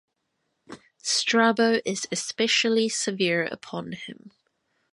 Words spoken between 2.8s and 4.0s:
severe upon